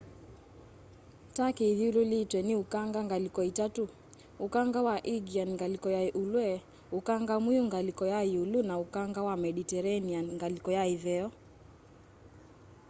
turkey 1.35 1.69
ithyululitwe 1.71 2.39
ni 2.43 2.53
ukanga 2.63 2.99
ngaliko 3.07 3.39
itatu 3.51 3.83
ũkanga 4.45 4.79
wa 4.87 4.95
aegean 5.01 5.49
ngaliko 5.57 5.87
ya 5.95 6.01
ulwe 6.21 6.47
ukanga 6.97 7.35
mwiu 7.43 7.61
ngaliko 7.69 8.03
ya 8.13 8.19
iulu 8.33 8.59
na 8.69 8.75
ukanga 8.85 9.19
wa 9.27 9.35
mediterranean 9.43 10.25
ngaliko 10.37 10.69
ya 10.77 10.83
itheo 10.95 11.27